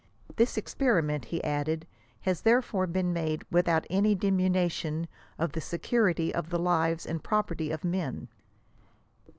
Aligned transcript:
This 0.35 0.57
experi 0.57 1.03
ment," 1.03 1.25
he 1.25 1.43
added, 1.43 1.85
*« 2.03 2.21
has 2.21 2.41
therefore 2.41 2.87
been 2.87 3.13
made 3.13 3.43
without 3.51 3.85
any 3.87 4.15
diminu 4.15 4.71
tion 4.71 5.07
of 5.37 5.51
the 5.51 5.61
security 5.61 6.33
of 6.33 6.49
the 6.49 6.57
lives 6.57 7.05
and 7.05 7.23
property 7.23 7.69
of 7.69 7.83
men. 7.83 8.27